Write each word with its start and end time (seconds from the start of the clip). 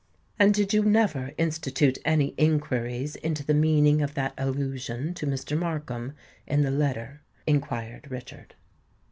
"And 0.39 0.51
did 0.51 0.73
you 0.73 0.83
never 0.83 1.31
institute 1.37 1.99
any 2.03 2.33
inquiries 2.35 3.15
into 3.17 3.45
the 3.45 3.53
meaning 3.53 4.01
of 4.01 4.15
that 4.15 4.33
allusion 4.35 5.13
to 5.13 5.27
Mr. 5.27 5.55
Markham 5.55 6.15
in 6.47 6.63
the 6.63 6.71
letter?" 6.71 7.21
inquired 7.45 8.09
Richard. 8.09 8.55